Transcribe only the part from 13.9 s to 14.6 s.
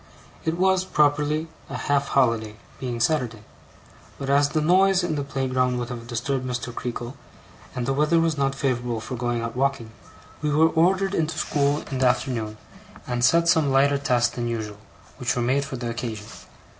tasks than